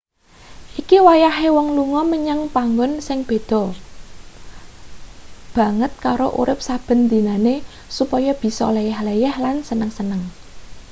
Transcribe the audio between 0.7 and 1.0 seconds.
iki